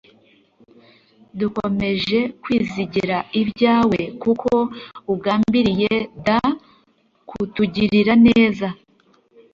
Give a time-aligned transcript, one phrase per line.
[1.39, 4.51] Dukomeje kwizigira ibyawe kuko
[5.13, 5.93] ugambiriye
[6.25, 8.67] dkutugirira neza